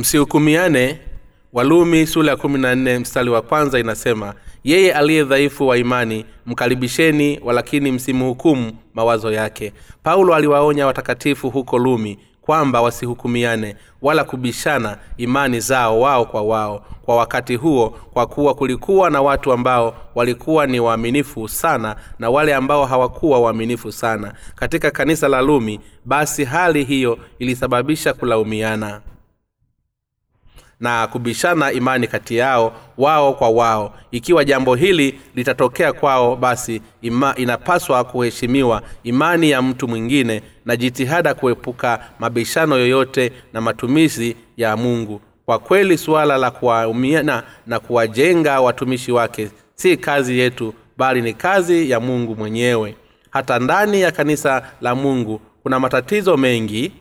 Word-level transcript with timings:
msihukumiane. 0.00 0.98
Walumi 1.52 2.06
sula 2.06 2.30
ya 2.30 2.36
kumi 2.36 2.58
na 2.58 2.74
nne 2.74 2.98
mstari 2.98 3.30
wa 3.30 3.42
kwanza 3.42 3.78
inasema 3.78 4.34
yeye 4.64 4.92
aliye 4.92 5.24
dhaifu 5.24 5.68
wa 5.68 5.78
imani 5.78 6.24
mkaribisheni 6.46 7.40
walakini 7.44 7.92
msimhukumu 7.92 8.72
mawazo 8.94 9.32
yake. 9.32 9.72
Paulo 10.02 10.34
aliwaonya 10.34 10.86
watakatifu 10.86 11.50
huko 11.50 11.78
lumi 11.78 12.18
kwamba 12.40 12.80
wasihukumiane 12.82 13.76
wala 14.02 14.24
kubishana 14.24 14.98
imani 15.16 15.60
zao 15.60 16.00
wao 16.00 16.24
kwa 16.24 16.42
wao. 16.42 16.84
Kwa 17.02 17.16
wakati 17.16 17.56
huo 17.56 17.88
kwa 18.12 18.26
kuwa 18.26 18.54
kulikuwa 18.54 19.10
na 19.10 19.22
watu 19.22 19.52
ambao 19.52 19.96
walikuwa 20.14 20.66
ni 20.66 20.80
waaminifu 20.80 21.48
sana 21.48 21.96
na 22.18 22.30
wale 22.30 22.54
ambao 22.54 22.86
hawakuwa 22.86 23.40
waaminifu 23.40 23.92
sana. 23.92 24.32
Katika 24.54 24.90
kanisa 24.90 25.28
la 25.28 25.40
lumi 25.42 25.80
basi 26.04 26.44
hali 26.44 26.84
hiyo 26.84 27.18
ilisababisha 27.38 28.12
kulaumiana 28.14 29.00
na 30.80 31.06
kubishana 31.06 31.72
imani 31.72 32.06
kati 32.06 32.36
yao 32.36 32.72
wao 32.98 33.32
kwa 33.34 33.48
wao. 33.50 33.94
Ikiwa 34.10 34.44
jambo 34.44 34.74
hili 34.74 35.20
litatokea 35.34 35.92
kwao 35.92 36.36
basi 36.36 36.82
ima, 37.02 37.34
inapaswa 37.36 38.04
kuheshimiwa 38.04 38.82
imani 39.04 39.50
ya 39.50 39.62
mtu 39.62 39.88
mwingine 39.88 40.42
na 40.64 40.76
jitihada 40.76 41.34
kuepuka 41.34 42.04
mabishano 42.18 42.76
yoyote 42.78 43.32
na 43.52 43.60
matumizi 43.60 44.36
ya 44.56 44.76
mungu. 44.76 45.20
Kwa 45.46 45.58
kweli 45.58 45.98
suala 45.98 46.36
la 46.38 46.50
kuwaumiana 46.50 47.42
na 47.66 47.80
kuwajenga 47.80 48.60
watumishi 48.60 49.12
wake 49.12 49.50
si 49.74 49.96
kazi 49.96 50.38
yetu 50.38 50.74
bali 50.96 51.22
ni 51.22 51.34
kazi 51.34 51.90
ya 51.90 52.00
mungu 52.00 52.36
mwenyewe. 52.36 52.94
Hata 53.30 53.58
ndani 53.58 54.00
ya 54.00 54.10
kanisa 54.12 54.62
la 54.80 54.94
mungu 54.94 55.40
kuna 55.62 55.80
matatizo 55.80 56.36
mengi 56.36 56.92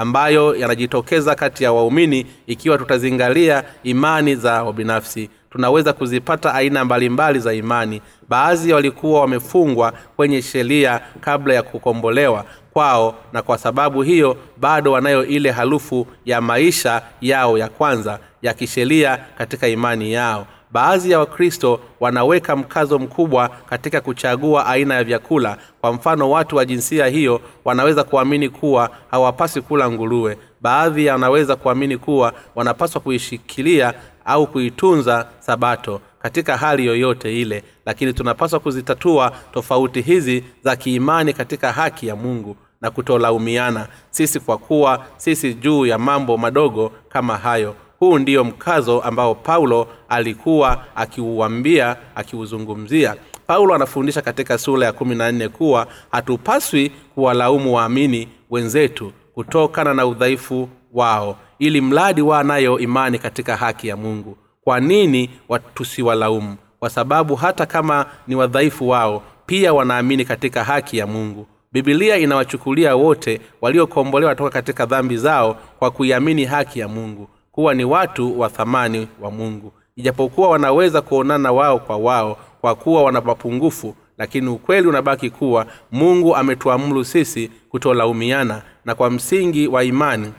ambayo 0.00 0.56
yanajitokeza 0.56 1.34
kati 1.34 1.64
ya 1.64 1.72
waumini 1.72 2.26
ikiwa 2.46 2.78
tutazingalia 2.78 3.64
imani 3.82 4.34
zao 4.34 4.72
binafsi 4.72 5.30
tunaweza 5.50 5.92
kuzipata 5.92 6.54
aina 6.54 6.84
mbalimbali 6.84 7.38
za 7.38 7.54
imani. 7.54 8.02
Baadhi 8.28 8.72
walikuwa 8.72 9.20
wamefungwa 9.20 9.92
kwenye 10.16 10.42
sheria 10.42 11.00
kabla 11.20 11.54
ya 11.54 11.62
kukombolewa 11.62 12.44
kwao 12.72 13.14
na 13.32 13.42
kwa 13.42 13.58
sababu 13.58 14.02
hiyo 14.02 14.36
bado 14.56 14.92
wanayo 14.92 15.26
ile 15.26 15.50
harufu 15.50 16.06
ya 16.24 16.40
maisha 16.40 17.02
yao 17.20 17.58
ya 17.58 17.68
kwanza 17.68 18.18
ya 18.42 18.54
kisheria 18.54 19.18
katika 19.38 19.68
imani 19.68 20.12
yao 20.12 20.46
baadhi 20.72 21.10
ya 21.10 21.18
wakristo 21.18 21.80
wanaweka 22.00 22.56
mkazo 22.56 22.98
mkubwa 22.98 23.48
katika 23.48 24.00
kuchagua 24.00 24.66
aina 24.66 24.94
ya 24.94 25.04
vyakula. 25.04 25.56
Kwa 25.80 25.92
mfano 25.92 26.30
watu 26.30 26.56
wa 26.56 26.64
jinsia 26.64 27.06
hiyo 27.06 27.40
wanaweza 27.64 28.04
kuamini 28.04 28.48
kuwa 28.48 28.90
hawapaswi 29.10 29.62
kula 29.62 29.90
nguruwe. 29.90 30.38
Baadhi 30.60 31.06
wanaweza 31.08 31.56
kuamini 31.56 31.96
kuwa 31.98 32.32
wanapaswa 32.54 33.00
kuishikilia 33.00 33.94
au 34.24 34.46
kuitunza 34.46 35.26
sabato 35.38 36.00
katika 36.22 36.56
hali 36.56 36.86
yoyote 36.86 37.40
ile. 37.40 37.64
Lakini 37.86 38.12
tunapaswa 38.12 38.60
kuzitatua 38.60 39.32
tofauti 39.52 40.00
hizi 40.00 40.44
za 40.64 40.76
kiimani 40.76 41.32
katika 41.32 41.72
haki 41.72 42.06
ya 42.06 42.16
mungu 42.16 42.56
na 42.80 42.90
kutolaumiana. 42.90 43.88
Sisi 44.10 44.40
kwa 44.40 44.58
kuwa 44.58 45.06
sisi 45.16 45.54
juu 45.54 45.86
ya 45.86 45.98
mambo 45.98 46.36
madogo 46.36 46.92
kama 47.08 47.36
hayo 47.36 47.74
huu 48.00 48.18
ndio 48.18 48.44
mkazo 48.44 49.00
ambao 49.00 49.34
paulo 49.34 49.86
alikuwa 50.08 50.84
akiuambia 50.96 51.96
akiuzungumzia. 52.14 53.16
Paulo 53.46 53.74
anafundisha 53.74 54.22
katika 54.22 54.58
sura 54.58 54.86
ya 54.86 54.92
kumi 54.92 55.14
na 55.14 55.32
nne 55.32 55.48
kuwa 55.48 55.86
hatupaswi 56.12 56.92
kuwalaumu 57.14 57.74
waamini 57.74 58.28
wenzetu 58.50 59.12
kutokana 59.34 59.94
na 59.94 60.06
udhaifu 60.06 60.68
wao 60.92 61.36
ili 61.58 61.80
mradi 61.80 62.22
wanayo 62.22 62.78
imani 62.78 63.18
katika 63.18 63.56
haki 63.56 63.88
ya 63.88 63.96
mungu. 63.96 64.36
Kwa 64.64 64.80
nini 64.80 65.30
tusiwalaumu? 65.74 66.56
Kwa 66.78 66.90
sababu 66.90 67.34
hata 67.34 67.66
kama 67.66 68.06
ni 68.26 68.34
wadhaifu 68.34 68.88
wao 68.88 69.22
pia 69.46 69.72
wanaamini 69.74 70.24
katika 70.24 70.64
haki 70.64 70.98
ya 70.98 71.06
mungu. 71.06 71.46
Bibilia 71.72 72.16
inawachukulia 72.16 72.96
wote 72.96 73.40
waliokombolewa 73.60 74.34
toka 74.34 74.50
katika 74.50 74.86
dhambi 74.86 75.16
zao 75.16 75.56
kwa 75.78 75.90
kuiamini 75.90 76.44
haki 76.44 76.78
ya 76.80 76.88
mungu 76.88 77.28
kuwa 77.60 77.74
ni 77.74 77.84
watu 77.84 78.40
wa 78.40 78.48
thamani 78.48 79.08
wa 79.20 79.30
mungu. 79.30 79.72
Ijapokuwa 79.96 80.48
wanaweza 80.48 81.02
kuonana 81.02 81.52
wao 81.52 81.78
kwa 81.78 81.96
wao 81.96 82.38
kwa 82.60 82.74
kuwa 82.74 83.02
wana 83.02 83.20
mapungufu 83.20 83.94
lakini 84.18 84.48
ukweli 84.48 84.88
unabaki 84.88 85.30
kuwa 85.30 85.66
mungu 85.92 86.36
ametuamuru 86.36 87.04
sisi 87.04 87.50
kutolaumiana 87.68 88.62
na 88.84 88.94
kwa 88.94 89.10
msingi 89.10 89.68
wa 89.68 89.84
imani 89.84 90.32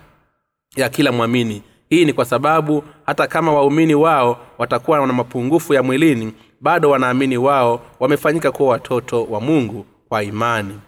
ya 0.76 0.90
kila 0.90 1.12
mwamini. 1.12 1.62
Hii 1.90 2.06
ni 2.06 2.14
kwa 2.14 2.26
sababu 2.26 2.84
hata 3.06 3.28
kama 3.28 3.54
waumini 3.54 3.96
wao 3.96 4.38
watakuwa 4.58 5.08
na 5.08 5.14
mapungufu 5.14 5.74
ya 5.74 5.84
mwilini 5.84 6.34
bado 6.62 6.90
wanaamini 6.90 7.38
wao 7.38 7.82
wamefanyika 8.00 8.52
kuwa 8.52 8.70
watoto 8.70 9.24
wa 9.24 9.42
mungu 9.42 9.86
kwa 10.10 10.24
imani. 10.24 10.80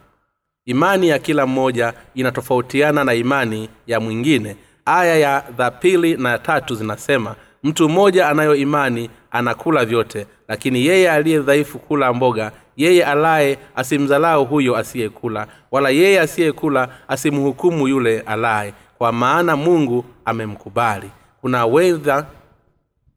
Imani 0.66 1.08
ya 1.08 1.18
kila 1.18 1.46
mmoja 1.46 1.92
inatofautiana 2.14 3.04
na 3.04 3.14
imani 3.14 3.68
ya 3.86 4.00
mwingine 4.00 4.56
aya 4.86 5.16
ya 5.16 5.44
za 5.58 5.70
pili 5.70 6.16
na 6.16 6.38
tatu 6.38 6.74
zinasema 6.74 7.34
mtu 7.62 7.88
mmoja 7.88 8.28
anayo 8.28 8.54
imani 8.54 9.10
anakula 9.30 9.84
vyote 9.84 10.26
lakini 10.48 10.86
yeye 10.86 11.10
aliye 11.10 11.38
dhaifu 11.40 11.78
kula 11.78 12.12
mboga 12.12 12.52
yeye 12.76 13.04
alaye 13.04 13.58
asimzalau 13.76 14.44
huyo 14.44 14.76
asiyekula 14.76 15.46
wala 15.70 15.88
yeye 15.90 16.20
asiyekula 16.20 16.88
asimhukumu 17.08 17.88
yule 17.88 18.20
alaye 18.20 18.74
kwa 18.98 19.12
maana 19.12 19.56
mungu 19.56 20.04
amemkubali. 20.24 21.10
Kunaweza 21.40 22.26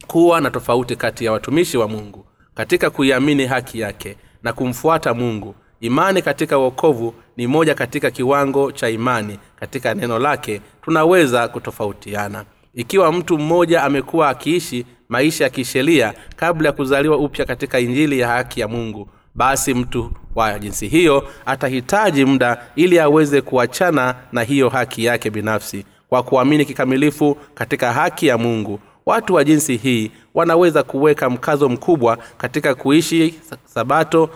kuwa 0.08 0.42
na 0.42 0.52
tofauti 0.52 0.96
kati 0.96 1.26
ya 1.26 1.32
watumishi 1.32 1.78
wa 1.78 1.88
mungu 1.88 2.26
katika 2.56 2.90
kuiamini 2.90 3.46
haki 3.46 3.80
yake 3.80 4.18
na 4.44 4.54
kumfuata 4.54 5.14
mungu 5.14 5.56
imani 5.82 6.22
katika 6.22 6.60
uokovu 6.60 7.14
ni 7.38 7.48
moja 7.48 7.76
katika 7.76 8.12
kiwango 8.12 8.72
cha 8.72 8.90
imani. 8.90 9.40
Katika 9.60 9.94
neno 9.94 10.20
lake 10.20 10.62
tunaweza 10.82 11.48
kutofautiana. 11.48 12.46
Ikiwa 12.76 13.12
mtu 13.12 13.38
mmoja 13.38 13.84
amekuwa 13.84 14.30
akiishi 14.30 14.86
maisha 15.10 15.44
ya 15.44 15.50
kisheria 15.50 16.14
kabla 16.36 16.70
ya 16.70 16.74
kuzaliwa 16.74 17.18
upya 17.18 17.46
katika 17.46 17.80
injili 17.80 18.20
ya 18.20 18.28
haki 18.28 18.60
ya 18.60 18.68
mungu 18.68 19.10
basi 19.36 19.74
mtu 19.74 20.12
wa 20.36 20.60
jinsi 20.60 20.88
hiyo 20.88 21.28
atahitaji 21.46 22.26
muda 22.26 22.58
ili 22.76 23.00
aweze 23.00 23.42
kuachana 23.42 24.16
na 24.32 24.44
hiyo 24.44 24.70
haki 24.70 25.06
yake 25.06 25.30
binafsi. 25.30 25.86
Kwa 26.10 26.24
kuamini 26.24 26.66
kikamilifu 26.66 27.38
katika 27.56 27.94
haki 27.94 28.28
ya 28.28 28.38
mungu 28.38 28.80
watu 29.06 29.34
wa 29.34 29.44
jinsi 29.44 29.78
hii 29.78 30.12
wanaweza 30.34 30.84
kuweka 30.84 31.30
mkazo 31.30 31.70
mkubwa 31.70 32.18
katika 32.38 32.76
kuishi 32.76 33.36
sabato 33.66 34.30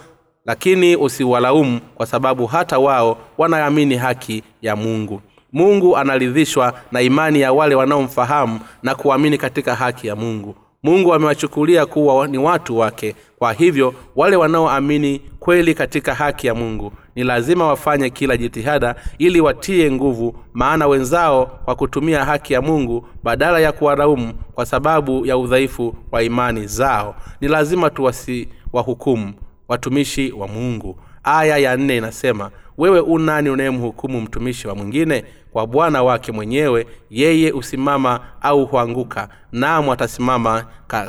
lakini 0.46 0.96
usiwalaumu 0.96 1.80
kwa 1.96 2.06
sababu 2.06 2.46
hata 2.46 2.80
wao 2.80 3.18
wanaamini 3.38 3.96
haki 3.96 4.44
ya 4.62 4.76
mungu. 4.76 5.22
Mungu 5.54 5.98
anaridhishwa 5.98 6.74
na 6.92 7.02
imani 7.02 7.42
ya 7.42 7.54
wale 7.54 7.76
wanaomfahamu 7.76 8.60
na 8.84 8.96
kuamini 8.96 9.38
katika 9.38 9.76
haki 9.76 10.08
ya 10.08 10.16
mungu. 10.16 10.56
Mungu 10.84 11.14
amewachukulia 11.14 11.86
kuwa 11.86 12.28
ni 12.28 12.38
watu 12.38 12.78
wake. 12.78 13.16
Kwa 13.40 13.54
hivyo 13.54 13.94
wale 14.16 14.36
wanaoamini 14.36 15.22
kweli 15.40 15.74
katika 15.74 16.14
haki 16.16 16.48
ya 16.48 16.56
mungu 16.56 16.94
ni 17.16 17.24
lazima 17.24 17.68
wafanye 17.68 18.10
kila 18.10 18.38
jitihada 18.38 18.96
ili 19.18 19.42
watie 19.42 19.92
nguvu 19.92 20.36
maana 20.54 20.88
wenzao 20.88 21.46
kwa 21.66 21.76
kutumia 21.76 22.26
haki 22.26 22.54
ya 22.54 22.62
mungu 22.62 23.06
badala 23.24 23.60
ya 23.60 23.72
kuwaraumu 23.72 24.34
kwa 24.54 24.66
sababu 24.66 25.26
ya 25.26 25.38
udhaifu 25.38 25.96
wa 26.12 26.24
imani 26.24 26.68
zao. 26.68 27.16
Ni 27.42 27.48
lazima 27.48 27.90
tuwasiwahukumu 27.90 29.34
watumishi 29.72 30.32
wa 30.32 30.48
mungu. 30.48 30.96
Aya 31.24 31.58
ya 31.58 31.78
nne 31.78 31.98
inasema 31.98 32.52
wewe 32.78 33.00
unani 33.00 33.50
unayemhukumu 33.50 34.22
mtumishi 34.22 34.68
wa 34.68 34.76
mwingine? 34.76 35.24
Kwa 35.52 35.68
bwana 35.68 36.04
wake 36.04 36.32
mwenyewe 36.32 36.88
yeye 37.10 37.52
usimama 37.52 38.20
au 38.42 38.66
huanguka 38.66 39.30
namu 39.52 39.92
atasimama 39.94 40.66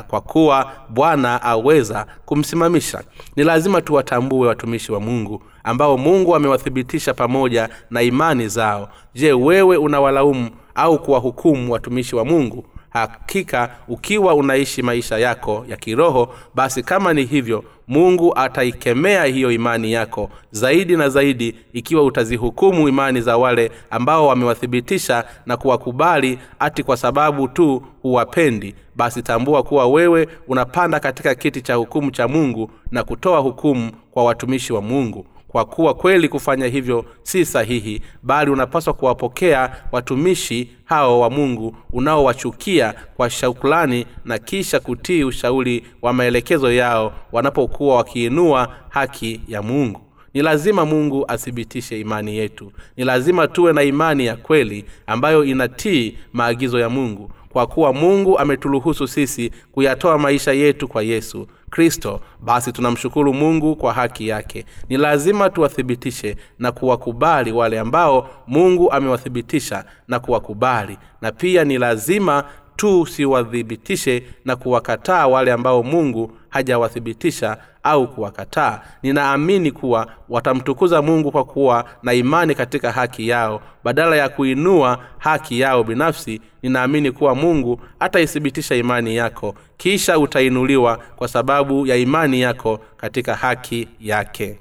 kwa 0.07 0.21
kuwa 0.21 0.71
bwana 0.89 1.41
aweza 1.41 2.05
kumsimamisha. 2.25 3.03
Ni 3.35 3.43
lazima 3.43 3.81
tuwatambue 3.81 4.47
watumishi 4.47 4.91
wa 4.91 4.99
mungu 4.99 5.43
ambao 5.63 5.97
mungu 5.97 6.35
amewathibitisha 6.35 7.13
pamoja 7.13 7.69
na 7.89 8.01
imani 8.01 8.47
zao. 8.47 8.89
Je 9.13 9.33
wewe 9.33 9.77
unawalaumu 9.77 10.49
au 10.75 10.99
kuwahukumu 10.99 11.73
watumishi 11.73 12.15
wa 12.15 12.25
mungu 12.25 12.65
hakika 12.93 13.69
ukiwa 13.87 14.33
unaishi 14.35 14.81
maisha 14.81 15.17
yako 15.17 15.65
ya 15.69 15.77
kiroho 15.77 16.35
basi 16.55 16.83
kama 16.83 17.13
ni 17.13 17.25
hivyo 17.25 17.63
mungu 17.87 18.37
ataikemea 18.37 19.23
hiyo 19.23 19.51
imani 19.51 19.91
yako 19.93 20.29
zaidi 20.51 20.97
na 20.97 21.09
zaidi 21.09 21.55
ikiwa 21.73 22.03
utazihukumu 22.03 22.89
imani 22.89 23.21
za 23.21 23.37
wale 23.37 23.71
ambao 23.89 24.27
wamewathibitisha 24.27 25.23
na 25.45 25.57
kuwakubali 25.57 26.39
ati 26.59 26.83
kwa 26.83 26.97
sababu 26.97 27.47
tu 27.47 27.83
huwapendi. 28.01 28.75
Basi 28.95 29.21
tambua 29.21 29.63
kuwa 29.63 29.87
wewe 29.87 30.27
unapanda 30.47 30.99
katika 30.99 31.35
kiti 31.35 31.61
cha 31.61 31.75
hukumu 31.75 32.11
cha 32.11 32.27
mungu 32.27 32.71
na 32.91 33.03
kutoa 33.03 33.39
hukumu 33.39 33.91
kwa 34.11 34.23
watumishi 34.23 34.73
wa 34.73 34.81
mungu 34.81 35.25
kwa 35.53 35.65
kuwa 35.65 35.93
kweli 35.93 36.29
kufanya 36.29 36.67
hivyo 36.67 37.05
si 37.23 37.45
sahihi 37.45 38.01
bali 38.23 38.51
unapaswa 38.51 38.93
kuwapokea 38.93 39.75
watumishi 39.91 40.69
hao 40.85 41.19
wa 41.19 41.29
mungu 41.29 41.75
unaowachukia 41.91 42.93
kwa 43.15 43.29
shaukulani 43.29 44.05
na 44.25 44.37
kisha 44.37 44.79
kutii 44.79 45.23
ushauri 45.23 45.83
wa 46.01 46.13
maelekezo 46.13 46.71
yao 46.71 47.13
wanapokuwa 47.31 47.95
wakiinua 47.95 48.75
haki 48.89 49.41
ya 49.47 49.61
mungu. 49.61 50.01
Ni 50.33 50.41
lazima 50.41 50.85
mungu 50.85 51.25
athibitishe 51.27 51.99
imani 51.99 52.37
yetu. 52.37 52.71
Ni 52.97 53.03
lazima 53.03 53.47
tuwe 53.47 53.73
na 53.73 53.83
imani 53.83 54.25
ya 54.25 54.35
kweli 54.35 54.85
ambayo 55.07 55.43
inatii 55.43 56.17
maagizo 56.33 56.79
ya 56.79 56.89
mungu 56.89 57.31
kwa 57.53 57.67
kuwa 57.67 57.93
mungu 57.93 58.39
ameturuhusu 58.39 59.07
sisi 59.07 59.51
kuyatoa 59.71 60.17
maisha 60.17 60.51
yetu 60.53 60.87
kwa 60.87 61.03
yesu 61.03 61.47
kristo. 61.69 62.19
Basi 62.41 62.71
tunamshukuru 62.71 63.33
mungu 63.33 63.75
kwa 63.75 63.93
haki 63.93 64.27
yake. 64.27 64.65
Ni 64.89 64.97
lazima 64.97 65.49
tuwathibitishe 65.49 66.35
na 66.59 66.71
kuwakubali 66.71 67.51
wale 67.51 67.79
ambao 67.79 68.29
mungu 68.47 68.91
amewathibitisha 68.91 69.85
na 70.07 70.19
kuwakubali. 70.19 70.97
Na 71.21 71.31
pia 71.31 71.63
ni 71.63 71.77
lazima 71.77 72.43
tusiwathibitishe 72.75 74.23
na 74.45 74.55
kuwakataa 74.55 75.27
wale 75.27 75.51
ambao 75.51 75.83
mungu 75.83 76.31
hajawathibitisha 76.49 77.57
au 77.83 78.07
kuwakataa. 78.07 78.81
Ninaamini 79.03 79.71
kuwa 79.71 80.07
watamtukuza 80.29 81.01
mungu 81.01 81.31
kwa 81.31 81.43
kuwa 81.45 81.85
na 82.03 82.13
imani 82.13 82.55
katika 82.55 82.91
haki 82.91 83.27
yao. 83.27 83.61
Badala 83.83 84.15
ya 84.15 84.29
kuinua 84.29 84.99
haki 85.17 85.59
yao 85.59 85.83
binafsi 85.83 86.41
ninaamini 86.61 87.11
kuwa 87.11 87.35
mungu 87.35 87.81
ataithibitisha 87.99 88.75
imani 88.75 89.15
yako. 89.15 89.55
Kisha 89.77 90.19
utainuliwa 90.19 90.97
kwa 91.15 91.27
sababu 91.27 91.87
ya 91.87 91.95
imani 91.95 92.41
yako 92.41 92.79
katika 92.97 93.35
haki 93.35 93.87
yake. 93.99 94.59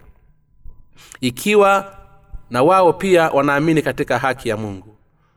Ikiwa 1.21 1.97
na 2.51 2.63
wao 2.63 2.93
pia 2.93 3.31
wanaamini 3.31 3.83
katika 3.83 4.19
haki 4.19 4.49
ya 4.49 4.57
mungu 4.57 4.92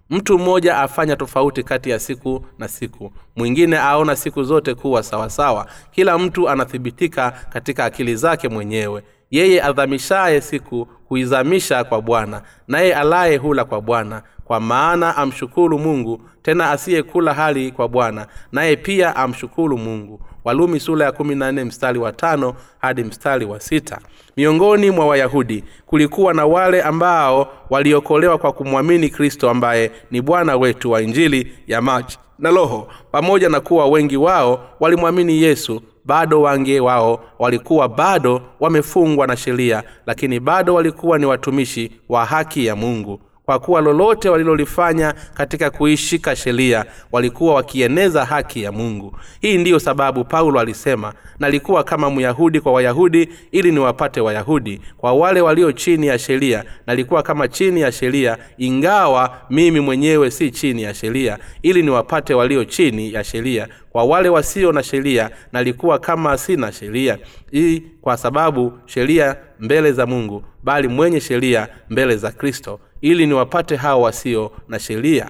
mtu 0.09 0.39
mmoja 0.39 0.77
afanya 0.77 1.15
tofauti 1.15 1.63
kati 1.63 1.89
ya 1.89 1.99
siku 1.99 2.45
na 2.59 2.67
siku. 2.67 3.11
Mwingine 3.35 3.77
aona 3.77 4.15
siku 4.15 4.43
zote 4.43 4.73
kuwa 4.73 5.03
sawasawa. 5.03 5.67
Kila 5.91 6.17
mtu 6.17 6.49
anathibitika 6.49 7.31
katika 7.31 7.85
akili 7.85 8.15
zake 8.15 8.49
mwenyewe 8.49 9.03
yeye 9.31 9.63
adhamishaye 9.63 10.41
siku 10.41 10.87
huizamisha 11.09 11.83
kwa 11.83 12.01
bwana 12.01 12.41
naye 12.67 12.95
alaye 12.95 13.37
hula 13.37 13.65
kwa 13.65 13.81
bwana. 13.81 14.21
Kwa 14.45 14.59
maana 14.59 15.17
amshukuru 15.17 15.79
mungu 15.79 16.21
tena 16.41 16.71
asiyekula 16.71 17.33
hali 17.33 17.71
kwa 17.71 17.87
bwana 17.87 18.27
naye 18.51 18.75
pia 18.75 19.15
amshukuru 19.15 19.77
mungu. 19.77 20.21
Walumi 20.43 20.79
sula 20.79 21.05
ya 21.05 21.11
mstari 21.65 21.99
wa 21.99 22.11
tano 22.11 22.55
hadi 22.79 23.03
mstari 23.03 23.45
wa 23.45 23.59
sita. 23.59 23.99
Miongoni 24.37 24.91
mwa 24.91 25.07
wayahudi 25.07 25.63
kulikuwa 25.85 26.33
na 26.33 26.45
wale 26.45 26.81
ambao 26.81 27.53
waliokolewa 27.69 28.37
kwa 28.37 28.51
kumwamini 28.53 29.09
kristo 29.09 29.49
ambaye 29.49 29.91
ni 30.11 30.21
bwana 30.21 30.57
wetu 30.57 30.91
wa 30.91 31.01
injili 31.01 31.53
ya 31.67 31.81
maji 31.81 32.17
na 32.39 32.49
roho. 32.51 32.87
Pamoja 33.11 33.49
na 33.49 33.59
kuwa 33.59 33.87
wengi 33.87 34.17
wao 34.17 34.69
walimwamini 34.79 35.41
yesu 35.43 35.81
bado 36.05 36.41
wange 36.41 36.79
wao 36.79 37.19
walikuwa 37.39 37.89
bado 37.89 38.41
wamefungwa 38.59 39.27
na 39.27 39.37
sheria 39.37 39.83
lakini 40.05 40.39
bado 40.39 40.73
walikuwa 40.73 41.17
ni 41.19 41.25
watumishi 41.25 41.91
wa 42.09 42.25
haki 42.25 42.65
ya 42.65 42.75
mungu 42.75 43.19
kwa 43.45 43.59
kuwa 43.59 43.81
lolote 43.81 44.29
walilolifanya 44.29 45.13
katika 45.33 45.69
kuishika 45.69 46.35
sheria 46.35 46.85
walikuwa 47.11 47.55
wakieneza 47.55 48.25
haki 48.25 48.63
ya 48.63 48.71
mungu. 48.71 49.17
Hii 49.41 49.57
ndiyo 49.57 49.79
sababu 49.79 50.23
paulo 50.25 50.59
alisema 50.59 51.13
nalikuwa 51.39 51.83
kama 51.83 52.11
myahudi 52.11 52.59
kwa 52.59 52.71
wayahudi 52.73 53.29
ili 53.51 53.71
niwapate 53.71 54.21
wayahudi. 54.21 54.81
Kwa 54.97 55.13
wale 55.13 55.41
walio 55.41 55.71
chini 55.71 56.07
ya 56.07 56.19
sheria 56.19 56.63
nalikuwa 56.87 57.23
kama 57.23 57.47
chini 57.47 57.81
ya 57.81 57.91
sheria 57.91 58.37
ingawa 58.57 59.37
mimi 59.49 59.79
mwenyewe 59.79 60.31
si 60.31 60.51
chini 60.51 60.81
ya 60.83 60.93
sheria 60.93 61.37
ili 61.61 61.83
niwapate 61.83 62.33
walio 62.33 62.65
chini 62.65 63.13
ya 63.13 63.23
sheria. 63.23 63.67
Kwa 63.89 64.03
wale 64.03 64.29
wasio 64.29 64.71
na 64.71 64.83
sheria 64.83 65.29
nalikuwa 65.51 65.99
kama 65.99 66.37
sina 66.37 66.71
sheria. 66.71 67.17
Hii 67.51 67.83
kwa 68.01 68.17
sababu 68.17 68.73
sheria 68.85 69.35
mbele 69.59 69.91
za 69.91 70.05
mungu 70.05 70.43
bali 70.63 70.87
mwenye 70.87 71.21
sheria 71.21 71.67
mbele 71.89 72.15
za 72.17 72.31
kristo 72.31 72.79
ili 73.05 73.27
niwapate 73.27 73.75
hao 73.75 74.01
wasio 74.01 74.51
na 74.67 74.79
sheria. 74.79 75.29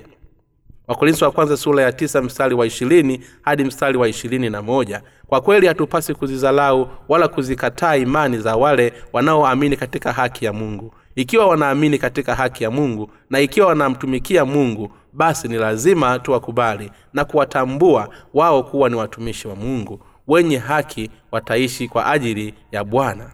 Wakorintho 0.87 1.25
wa 1.25 1.31
kwanza 1.31 1.57
sura 1.57 1.83
ya 1.83 1.91
tisa 1.91 2.21
mstari 2.21 2.55
wa 2.55 2.65
ishirini 2.65 3.21
hadi 3.41 3.63
mstari 3.63 3.97
wa 3.97 4.07
ishirini 4.07 4.49
na 4.49 4.61
moja. 4.61 5.01
Kwa 5.27 5.41
kweli 5.41 5.67
hatupasi 5.67 6.13
kuzizalau 6.13 6.89
wala 7.09 7.27
kuzikataa 7.27 7.95
imani 7.95 8.37
za 8.39 8.55
wale 8.55 8.93
wanaoamini 9.13 9.77
katika 9.77 10.13
haki 10.13 10.45
ya 10.45 10.53
mungu. 10.53 10.93
Ikiwa 11.15 11.47
wanaamini 11.47 11.97
katika 11.97 12.35
haki 12.35 12.63
ya 12.63 12.71
mungu 12.71 13.11
na 13.29 13.39
ikiwa 13.39 13.67
wanamtumikia 13.67 14.45
mungu 14.45 14.91
basi 15.13 15.47
ni 15.47 15.55
lazima 15.57 16.19
tuwakubali 16.19 16.91
na 17.13 17.25
kuwatambua 17.25 18.09
wao 18.33 18.63
kuwa 18.63 18.89
ni 18.89 18.95
watumishi 18.95 19.47
wa 19.47 19.55
mungu. 19.55 19.99
Wenye 20.27 20.57
haki 20.57 21.09
wataishi 21.31 21.87
kwa 21.87 22.05
ajili 22.11 22.53
ya 22.71 22.83
bwana. 22.83 23.31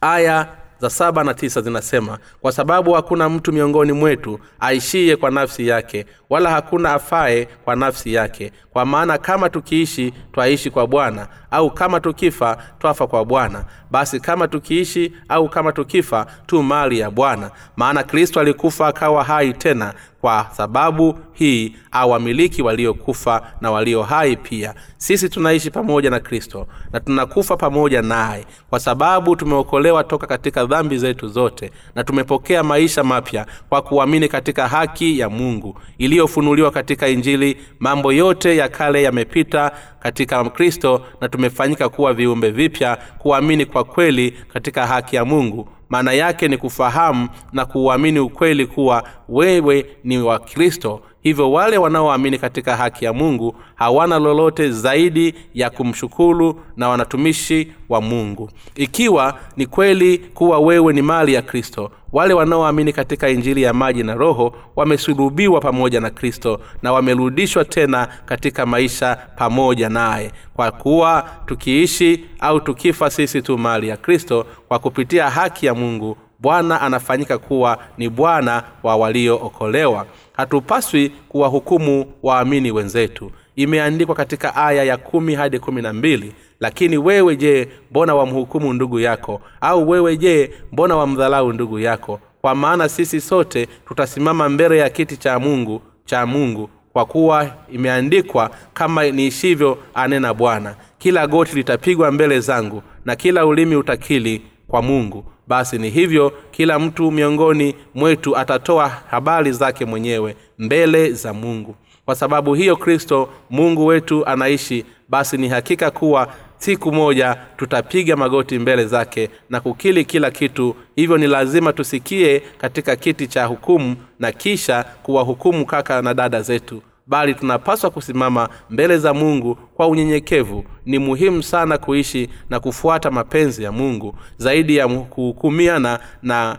Aya 0.00 0.61
za 0.82 0.90
saba 0.90 1.24
na 1.24 1.34
tisa 1.34 1.60
zinasema 1.60 2.18
kwa 2.40 2.52
sababu 2.52 2.92
hakuna 2.92 3.28
mtu 3.28 3.52
miongoni 3.52 3.92
mwetu 3.92 4.38
aishiye 4.60 5.16
kwa 5.16 5.30
nafsi 5.30 5.68
yake 5.68 6.06
wala 6.32 6.50
hakuna 6.50 6.92
afaye 6.92 7.48
kwa 7.64 7.76
nafsi 7.76 8.14
yake. 8.14 8.52
Kwa 8.70 8.84
maana 8.84 9.18
kama 9.18 9.50
tukiishi 9.50 10.12
twaishi 10.32 10.70
kwa 10.70 10.86
bwana 10.86 11.28
au 11.50 11.70
kama 11.70 12.00
tukifa 12.00 12.56
twafa 12.78 13.06
kwa 13.06 13.24
bwana. 13.24 13.64
Basi 13.90 14.20
kama 14.20 14.48
tukiishi 14.48 15.12
au 15.28 15.48
kama 15.48 15.72
tukifa 15.72 16.26
tu 16.46 16.62
mali 16.62 16.98
ya 16.98 17.10
bwana. 17.10 17.50
Maana 17.76 18.02
kristo 18.02 18.40
alikufa 18.40 18.86
akawa 18.86 19.24
hai 19.24 19.52
tena. 19.52 19.94
Kwa 20.20 20.46
sababu 20.52 21.18
hii 21.32 21.76
awamiliki 21.90 22.62
waliokufa 22.62 23.42
na 23.60 23.70
walio 23.70 24.02
hai 24.02 24.36
pia. 24.36 24.74
Sisi 24.96 25.28
tunaishi 25.28 25.70
pamoja 25.70 26.10
na 26.10 26.20
kristo 26.20 26.66
na 26.92 27.00
tunakufa 27.00 27.56
pamoja 27.56 28.02
naye. 28.02 28.44
Kwa 28.70 28.80
sababu 28.80 29.36
tumeokolewa 29.36 30.04
toka 30.04 30.26
katika 30.26 30.64
dhambi 30.64 30.98
zetu 30.98 31.28
zote 31.28 31.70
na 31.94 32.04
tumepokea 32.04 32.62
maisha 32.62 33.04
mapya 33.04 33.46
kwa 33.68 33.82
kuamini 33.82 34.28
katika 34.28 34.68
haki 34.68 35.18
ya 35.18 35.28
mungu 35.28 35.78
iliyofunuliwa 36.22 36.70
katika 36.70 37.08
injili 37.08 37.56
mambo 37.78 38.12
yote 38.12 38.56
ya 38.56 38.68
kale 38.68 39.02
yamepita 39.02 39.70
katika 40.00 40.44
kristo 40.44 41.02
na 41.20 41.28
tumefanyika 41.28 41.88
kuwa 41.88 42.14
viumbe 42.14 42.50
vipya 42.50 42.98
kuamini 43.18 43.66
kwa 43.66 43.84
kweli 43.84 44.30
katika 44.52 44.86
haki 44.86 45.16
ya 45.16 45.24
mungu. 45.24 45.68
Maana 45.88 46.12
yake 46.12 46.48
ni 46.48 46.56
kufahamu 46.56 47.28
na 47.52 47.64
kuuamini 47.64 48.18
ukweli 48.18 48.66
kuwa 48.66 49.04
wewe 49.28 49.86
ni 50.04 50.18
wa 50.18 50.38
kristo 50.38 51.00
hivyo 51.22 51.52
wale 51.52 51.78
wanaoamini 51.78 52.38
katika 52.38 52.76
haki 52.76 53.04
ya 53.04 53.12
mungu 53.12 53.54
hawana 53.74 54.18
lolote 54.18 54.70
zaidi 54.70 55.34
ya 55.54 55.70
kumshukuru 55.70 56.60
na 56.76 56.88
wanatumishi 56.88 57.72
wa 57.88 58.00
mungu. 58.00 58.50
Ikiwa 58.74 59.38
ni 59.56 59.66
kweli 59.66 60.18
kuwa 60.18 60.58
wewe 60.58 60.92
ni 60.92 61.02
mali 61.02 61.34
ya 61.34 61.42
kristo 61.42 61.90
wale 62.12 62.34
wanaoamini 62.34 62.92
katika 62.92 63.28
injili 63.28 63.62
ya 63.62 63.72
maji 63.74 64.02
na 64.02 64.14
roho 64.14 64.54
wamesulubiwa 64.76 65.60
pamoja 65.60 66.00
na 66.00 66.10
kristo 66.10 66.60
na 66.82 66.92
wamerudishwa 66.92 67.64
tena 67.64 68.08
katika 68.26 68.66
maisha 68.66 69.16
pamoja 69.36 69.88
naye. 69.88 70.32
Kwa 70.56 70.70
kuwa 70.70 71.30
tukiishi 71.46 72.24
au 72.40 72.60
tukifa 72.60 73.10
sisi 73.10 73.42
tu 73.42 73.58
mali 73.58 73.88
ya 73.88 73.96
kristo 73.96 74.46
kwa 74.68 74.78
kupitia 74.78 75.30
haki 75.30 75.66
ya 75.66 75.74
mungu 75.74 76.16
bwana 76.42 76.80
anafanyika 76.80 77.38
kuwa 77.38 77.78
ni 77.98 78.08
bwana 78.08 78.62
wa 78.82 78.96
waliookolewa. 78.96 80.06
Hatupaswi 80.32 81.12
kuwahukumu 81.28 82.06
waamini 82.22 82.70
wenzetu. 82.70 83.30
Imeandikwa 83.56 84.14
katika 84.14 84.54
aya 84.56 84.84
ya 84.84 84.96
kumi 84.96 85.34
hadi 85.34 85.58
kumi 85.58 85.82
na 85.82 85.92
mbili 85.92 86.32
lakini 86.60 86.98
wewe 86.98 87.36
je 87.36 87.68
mbona 87.90 88.14
wamhukumu 88.14 88.72
ndugu 88.72 89.00
yako? 89.00 89.40
Au 89.60 89.88
wewe 89.90 90.16
je 90.16 90.50
mbona 90.72 90.96
wamdhalau 90.96 91.52
ndugu 91.52 91.78
yako? 91.78 92.20
Kwa 92.40 92.54
maana 92.54 92.88
sisi 92.88 93.20
sote 93.20 93.66
tutasimama 93.88 94.48
mbele 94.48 94.78
ya 94.78 94.90
kiti 94.90 95.16
cha 95.16 95.38
mungu 95.38 95.82
cha 96.04 96.26
mungu 96.26 96.70
kwa 96.92 97.04
kuwa 97.04 97.50
imeandikwa 97.72 98.50
kama 98.74 99.10
niishivyo 99.10 99.78
anena 99.94 100.34
bwana. 100.34 100.74
Kila 100.98 101.26
goti 101.26 101.56
litapigwa 101.56 102.12
mbele 102.12 102.40
zangu 102.40 102.82
na 103.04 103.16
kila 103.16 103.46
ulimi 103.46 103.76
utakili 103.76 104.42
kwa 104.68 104.82
mungu 104.82 105.24
basi 105.46 105.78
ni 105.78 105.90
hivyo 105.90 106.32
kila 106.50 106.78
mtu 106.78 107.10
miongoni 107.10 107.74
mwetu 107.94 108.36
atatoa 108.36 108.88
habari 108.88 109.52
zake 109.52 109.84
mwenyewe 109.84 110.36
mbele 110.58 111.12
za 111.12 111.32
mungu. 111.32 111.74
Kwa 112.04 112.14
sababu 112.14 112.54
hiyo 112.54 112.76
kristo 112.76 113.28
mungu 113.50 113.86
wetu 113.86 114.26
anaishi 114.26 114.84
basi 115.08 115.36
ni 115.36 115.48
hakika 115.48 115.90
kuwa 115.90 116.28
siku 116.58 116.92
moja 116.92 117.36
tutapiga 117.56 118.16
magoti 118.16 118.58
mbele 118.58 118.86
zake 118.86 119.30
na 119.50 119.60
kukili 119.60 120.04
kila 120.04 120.30
kitu. 120.30 120.76
Hivyo 120.96 121.18
ni 121.18 121.26
lazima 121.26 121.72
tusikie 121.72 122.42
katika 122.58 122.96
kiti 122.96 123.26
cha 123.26 123.44
hukumu 123.44 123.96
na 124.18 124.32
kisha 124.32 124.84
kuwahukumu 125.02 125.66
kaka 125.66 126.02
na 126.02 126.14
dada 126.14 126.42
zetu 126.42 126.82
bali 127.06 127.34
tunapaswa 127.34 127.90
kusimama 127.90 128.48
mbele 128.70 128.98
za 128.98 129.14
mungu 129.14 129.54
kwa 129.54 129.86
unyenyekevu. 129.88 130.64
Ni 130.86 130.98
muhimu 130.98 131.42
sana 131.42 131.78
kuishi 131.78 132.28
na 132.50 132.60
kufuata 132.60 133.10
mapenzi 133.10 133.62
ya 133.62 133.72
mungu 133.72 134.14
zaidi 134.36 134.76
ya 134.76 134.88
kuhukumiana 134.88 135.98
na 136.22 136.58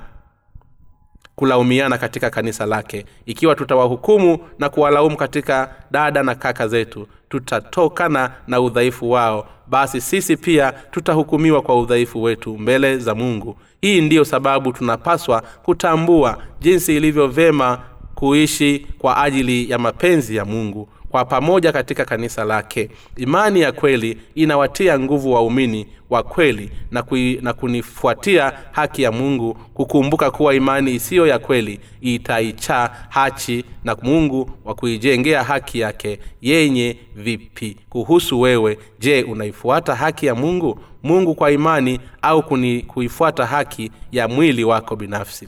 kulaumiana 1.36 1.98
katika 1.98 2.30
kanisa 2.30 2.66
lake. 2.66 3.06
Ikiwa 3.26 3.56
tutawahukumu 3.56 4.40
na 4.60 4.70
kuwalaumu 4.70 5.18
katika 5.18 5.76
dada 5.92 6.24
na 6.24 6.36
kaka 6.36 6.68
zetu 6.68 7.08
tutatokana 7.30 8.32
na 8.48 8.62
udhaifu 8.62 9.12
wao. 9.12 9.48
Basi 9.68 10.02
sisi 10.02 10.38
pia 10.38 10.72
tutahukumiwa 10.72 11.62
kwa 11.62 11.80
udhaifu 11.80 12.24
wetu 12.24 12.58
mbele 12.58 12.98
za 12.98 13.16
mungu. 13.16 13.58
Hii 13.82 14.02
ndiyo 14.02 14.26
sababu 14.26 14.74
tunapaswa 14.74 15.42
kutambua 15.64 16.38
jinsi 16.60 16.96
ilivyo 16.98 17.28
vema 17.28 17.80
kuishi 18.24 18.86
kwa 18.98 19.24
ajili 19.24 19.70
ya 19.70 19.78
mapenzi 19.78 20.36
ya 20.36 20.46
mungu 20.46 20.90
kwa 21.10 21.26
pamoja 21.26 21.72
katika 21.72 22.06
kanisa 22.06 22.44
lake. 22.44 22.90
Imani 23.18 23.62
ya 23.62 23.72
kweli 23.72 24.18
inawatia 24.36 25.00
nguvu 25.00 25.34
waumini 25.34 25.88
wa 26.10 26.24
kweli 26.24 26.72
na, 26.92 27.04
kui, 27.04 27.40
na 27.42 27.54
kunifuatia 27.54 28.54
haki 28.72 29.02
ya 29.02 29.12
mungu 29.12 29.54
kukumbuka 29.54 30.32
kuwa 30.32 30.56
imani 30.56 30.96
isiyo 30.96 31.28
ya 31.28 31.40
kweli 31.40 31.80
itaicha 32.02 32.92
hachi 33.10 33.66
na 33.84 33.96
mungu 34.02 34.50
wa 34.66 34.76
kuijengea 34.76 35.44
haki 35.44 35.80
yake 35.80 36.20
yenye 36.42 36.98
vipi. 37.16 37.78
Kuhusu 37.90 38.42
wewe 38.42 38.78
je 39.00 39.24
unaifuata 39.24 39.96
haki 39.96 40.26
ya 40.26 40.36
mungu? 40.36 40.80
Mungu 41.04 41.36
kwa 41.36 41.52
imani 41.52 42.00
au 42.22 42.44
kuni, 42.44 42.82
kuifuata 42.82 43.46
haki 43.46 43.92
ya 44.12 44.28
mwili 44.28 44.64
wako 44.64 44.96
binafsi 44.96 45.48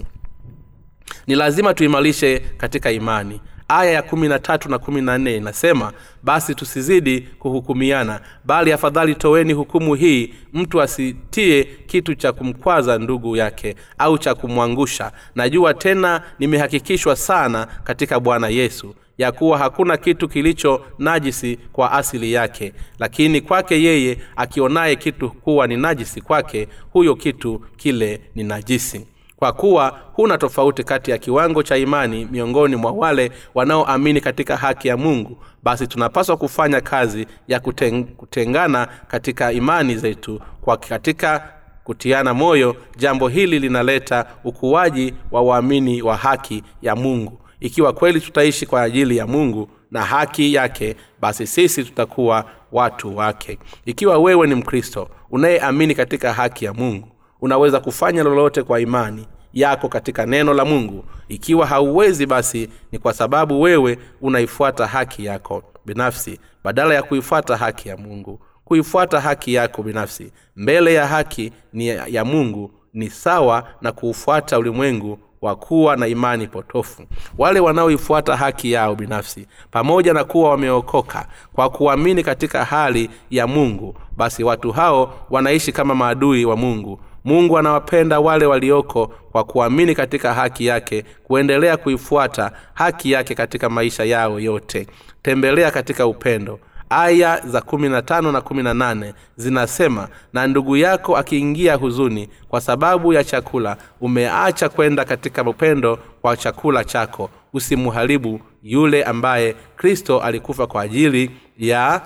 ni 1.28 1.36
lazima 1.36 1.74
tuimarishe 1.74 2.40
katika 2.40 2.92
imani. 2.92 3.42
Aya 3.68 3.92
ya 3.92 4.02
kumi 4.02 4.28
na 4.28 4.40
tatu 4.40 4.70
na 4.70 4.80
kumi 4.80 5.02
na 5.02 5.18
nne 5.18 5.36
inasema 5.38 5.94
basi 6.24 6.56
tusizidi 6.56 7.22
kuhukumiana 7.22 8.22
bali 8.44 8.72
afadhali 8.74 9.16
toweni 9.16 9.54
hukumu 9.54 9.96
hii 9.96 10.34
mtu 10.54 10.82
asitie 10.82 11.64
kitu 11.64 12.16
cha 12.16 12.32
kumkwaza 12.34 12.98
ndugu 12.98 13.36
yake 13.38 13.76
au 13.98 14.18
cha 14.18 14.36
kumwangusha. 14.36 15.12
Najua 15.36 15.74
tena 15.74 16.22
nimehakikishwa 16.40 17.16
sana 17.16 17.68
katika 17.84 18.20
bwana 18.20 18.48
yesu 18.50 18.96
ya 19.18 19.32
kuwa 19.32 19.58
hakuna 19.58 19.98
kitu 19.98 20.28
kilicho 20.28 20.86
najisi 21.00 21.60
kwa 21.74 21.92
asili 21.92 22.34
yake. 22.34 22.74
Lakini 23.00 23.42
kwake 23.42 23.84
yeye 23.84 24.18
akionaye 24.36 24.96
kitu 24.96 25.30
kuwa 25.30 25.68
ni 25.68 25.78
najisi 25.78 26.22
kwake 26.22 26.68
huyo 26.94 27.16
kitu 27.16 27.60
kile 27.78 28.22
ni 28.36 28.44
najisi 28.44 29.08
kwa 29.36 29.52
kuwa 29.54 30.00
huna 30.14 30.38
tofauti 30.38 30.84
kati 30.84 31.12
ya 31.12 31.18
kiwango 31.18 31.64
cha 31.64 31.78
imani 31.78 32.28
miongoni 32.32 32.76
mwa 32.76 32.92
wale 32.92 33.32
wanaoamini 33.56 34.22
katika 34.22 34.58
haki 34.58 34.88
ya 34.88 34.98
mungu 34.98 35.38
basi 35.64 35.88
tunapaswa 35.88 36.38
kufanya 36.38 36.82
kazi 36.82 37.28
ya 37.48 37.60
kuteng, 37.60 38.04
kutengana 38.04 38.88
katika 39.08 39.52
imani 39.52 39.96
zetu 39.98 40.42
kwa 40.62 40.78
katika 40.78 41.50
kutiana 41.84 42.34
moyo 42.34 42.76
jambo 42.98 43.28
hili 43.28 43.60
linaleta 43.60 44.26
ukuaji 44.44 45.14
wa 45.32 45.42
waamini 45.42 46.02
wa 46.02 46.16
haki 46.18 46.64
ya 46.82 46.96
mungu. 46.96 47.40
Ikiwa 47.60 47.94
kweli 47.94 48.22
tutaishi 48.22 48.66
kwa 48.66 48.82
ajili 48.82 49.18
ya 49.18 49.28
mungu 49.28 49.70
na 49.92 50.02
haki 50.02 50.54
yake 50.54 50.96
basi 51.22 51.48
sisi 51.48 51.84
tutakuwa 51.84 52.46
watu 52.72 53.18
wake. 53.18 53.60
Ikiwa 53.86 54.18
wewe 54.18 54.48
ni 54.48 54.56
mkristo 54.56 55.10
unayeamini 55.32 55.96
katika 55.96 56.34
haki 56.34 56.66
ya 56.66 56.74
mungu 56.74 57.08
unaweza 57.46 57.80
kufanya 57.80 58.24
lolote 58.24 58.64
kwa 58.64 58.80
imani 58.80 59.28
yako 59.54 59.90
katika 59.90 60.26
neno 60.26 60.54
la 60.54 60.66
mungu. 60.66 61.06
Ikiwa 61.28 61.66
hauwezi 61.68 62.26
basi 62.26 62.70
ni 62.92 63.00
kwa 63.00 63.14
sababu 63.14 63.62
wewe 63.62 63.98
unaifuata 64.22 64.88
haki 64.88 65.26
yako 65.26 65.64
binafsi 65.86 66.40
badala 66.64 66.94
ya 66.94 67.04
kuifuata 67.04 67.58
haki 67.58 67.90
ya 67.90 67.98
mungu. 67.98 68.40
Kuifuata 68.66 69.22
haki 69.22 69.54
yako 69.54 69.84
binafsi 69.84 70.32
mbele 70.56 70.94
ya 70.94 71.08
haki 71.08 71.52
ni 71.74 71.88
ya 71.88 72.26
mungu 72.26 72.72
ni 72.94 73.10
sawa 73.10 73.68
na 73.82 73.92
kuufuata 73.92 74.60
ulimwengu 74.60 75.20
wa 75.42 75.56
kuwa 75.56 75.96
na 75.98 76.08
imani 76.08 76.48
potofu. 76.48 77.04
Wale 77.38 77.60
wanaoifuata 77.60 78.36
haki 78.36 78.72
yao 78.72 78.96
binafsi 78.96 79.48
pamoja 79.72 80.14
na 80.14 80.24
kuwa 80.24 80.50
wameokoka 80.50 81.28
kwa 81.54 81.70
kuamini 81.70 82.24
katika 82.24 82.66
hali 82.66 83.10
ya 83.30 83.48
mungu 83.48 83.96
basi 84.18 84.44
watu 84.44 84.72
hao 84.72 85.14
wanaishi 85.30 85.72
kama 85.72 85.96
maadui 85.96 86.46
wa 86.46 86.56
mungu 86.58 87.00
mungu 87.26 87.58
anawapenda 87.58 88.20
wale 88.20 88.46
walioko 88.46 89.08
kwa 89.32 89.44
kuamini 89.44 89.96
katika 89.96 90.34
haki 90.34 90.66
yake 90.66 91.06
kuendelea 91.24 91.78
kuifuata 91.78 92.52
haki 92.74 93.12
yake 93.12 93.36
katika 93.36 93.70
maisha 93.70 94.04
yao 94.04 94.40
yote. 94.40 94.88
Tembelea 95.22 95.72
katika 95.72 96.08
upendo. 96.08 96.60
Aya 96.90 97.42
za 97.46 97.62
kumi 97.62 97.90
na 97.90 98.02
tano 98.02 98.32
na 98.32 98.42
kumi 98.42 98.64
na 98.64 98.74
nane 98.74 99.14
zinasema 99.38 100.08
na 100.34 100.48
ndugu 100.48 100.78
yako 100.78 101.18
akiingia 101.18 101.76
huzuni 101.76 102.30
kwa 102.48 102.62
sababu 102.62 103.14
ya 103.14 103.24
chakula 103.24 103.78
umeacha 104.02 104.70
kwenda 104.70 105.06
katika 105.06 105.44
upendo 105.44 106.00
kwa 106.22 106.38
chakula 106.38 106.84
chako. 106.84 107.30
Usimuharibu 107.54 108.40
yule 108.64 109.04
ambaye 109.04 109.56
kristo 109.76 110.20
alikufa 110.20 110.68
kwa 110.68 110.82
ajili 110.82 111.32
ya 111.58 112.02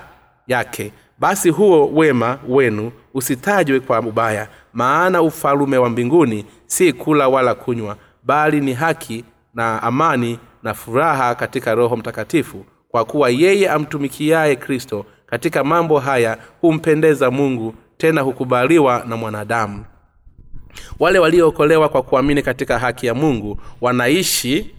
yake. 0.47 0.91
Basi 1.19 1.49
huo 1.49 1.87
wema 1.93 2.39
wenu 2.47 2.91
usitajwe 3.13 3.79
kwa 3.79 3.99
ubaya 3.99 4.47
maana 4.79 5.21
ufalume 5.21 5.77
wa 5.77 5.89
mbinguni 5.89 6.45
si 6.65 6.93
kula 6.93 7.27
wala 7.27 7.55
kunywa 7.55 7.97
bali 8.23 8.61
ni 8.61 8.73
haki 8.73 9.23
na 9.53 9.83
amani 9.83 10.39
na 10.63 10.73
furaha 10.73 11.35
katika 11.35 11.75
roho 11.75 11.95
mtakatifu 11.97 12.65
kwa 12.89 13.05
kuwa 13.05 13.29
yeye 13.29 13.69
amtumikiaye 13.69 14.55
kristo 14.55 15.05
katika 15.25 15.63
mambo 15.63 15.99
haya 15.99 16.37
humpendeza 16.61 17.31
mungu 17.31 17.73
tena 17.97 18.21
hukubaliwa 18.21 19.03
na 19.07 19.17
mwanadamu. 19.17 19.85
Wale 20.99 21.19
waliookolewa 21.19 21.89
kwa 21.89 22.01
kuamini 22.03 22.41
katika 22.41 22.79
haki 22.79 23.05
ya 23.07 23.13
mungu 23.13 23.59
wanaishi 23.81 24.71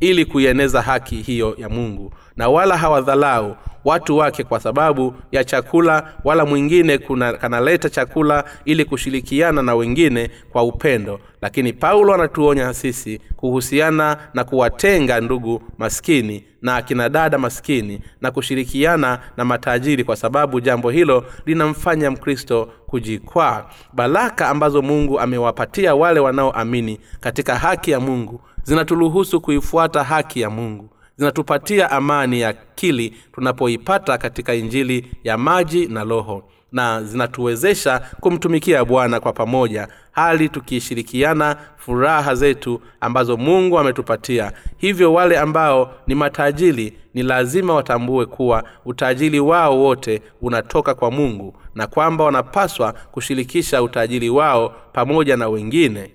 ili 0.00 0.24
kuieneza 0.24 0.82
haki 0.82 1.16
hiyo 1.16 1.54
ya 1.58 1.68
mungu 1.68 2.12
na 2.36 2.48
wala 2.48 2.76
hawadhalau 2.76 3.56
watu 3.84 4.16
wake 4.16 4.44
kwa 4.44 4.60
sababu 4.60 5.14
ya 5.32 5.44
chakula 5.44 6.12
wala 6.24 6.46
mwingine 6.46 6.98
kuna 6.98 7.32
kanaleta 7.32 7.90
chakula 7.90 8.44
ili 8.64 8.84
kushirikiana 8.84 9.62
na 9.62 9.74
wengine 9.74 10.30
kwa 10.52 10.62
upendo. 10.62 11.20
Lakini 11.42 11.72
paulo 11.72 12.14
anatuonya 12.14 12.74
sisi 12.74 13.20
kuhusiana 13.36 14.16
na 14.34 14.44
kuwatenga 14.44 15.20
ndugu 15.20 15.62
maskini 15.78 16.44
na 16.62 16.76
akina 16.76 17.08
dada 17.08 17.38
maskini 17.38 18.00
na 18.20 18.30
kushirikiana 18.30 19.18
na 19.36 19.44
matajiri 19.44 20.04
kwa 20.04 20.16
sababu 20.16 20.60
jambo 20.60 20.90
hilo 20.90 21.24
linamfanya 21.46 22.10
mkristo 22.10 22.68
kujikwaa. 22.86 23.64
Baraka 23.92 24.48
ambazo 24.48 24.82
mungu 24.82 25.20
amewapatia 25.20 25.94
wale 25.94 26.20
wanaoamini 26.20 27.00
katika 27.20 27.54
haki 27.56 27.90
ya 27.90 28.00
mungu 28.00 28.40
zinaturuhusu 28.62 29.40
kuifuata 29.40 30.04
haki 30.04 30.40
ya 30.40 30.50
mungu 30.50 30.91
zinatupatia 31.16 31.90
amani 31.90 32.40
ya 32.40 32.48
akili 32.48 33.14
tunapoipata 33.32 34.18
katika 34.18 34.54
injili 34.54 35.10
ya 35.24 35.38
maji 35.38 35.86
na 35.86 36.04
roho 36.04 36.48
na 36.72 37.02
zinatuwezesha 37.02 37.98
kumtumikia 38.20 38.84
bwana 38.84 39.20
kwa 39.20 39.32
pamoja 39.32 39.88
hali 40.12 40.48
tukishirikiana 40.48 41.56
furaha 41.76 42.34
zetu 42.34 42.80
ambazo 43.00 43.36
mungu 43.36 43.78
ametupatia. 43.78 44.52
Hivyo 44.76 45.12
wale 45.14 45.38
ambao 45.38 45.94
ni 46.06 46.14
matajiri 46.14 46.98
ni 47.14 47.22
lazima 47.22 47.74
watambue 47.74 48.26
kuwa 48.26 48.64
utajiri 48.84 49.40
wao 49.40 49.78
wote 49.80 50.22
unatoka 50.42 50.94
kwa 50.94 51.10
mungu 51.10 51.56
na 51.74 51.86
kwamba 51.86 52.24
wanapaswa 52.24 52.92
kushirikisha 52.92 53.82
utajiri 53.82 54.30
wao 54.30 54.74
pamoja 54.92 55.36
na 55.36 55.48
wengine. 55.48 56.10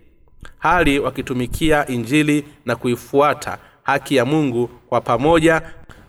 Hali 0.60 1.00
wakitumikia 1.00 1.88
injili 1.88 2.46
na 2.66 2.76
kuifuata 2.76 3.58
haki 3.88 4.16
ya 4.16 4.26
mungu 4.26 4.68
kwa 4.90 5.02
pamoja. 5.02 5.62